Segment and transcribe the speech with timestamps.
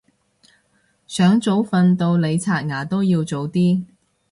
[1.05, 3.85] 想早瞓到你刷牙都要早啲